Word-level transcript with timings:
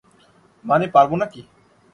মানে, 0.65 0.85
পারবো 0.87 1.15
নাকি? 1.17 1.41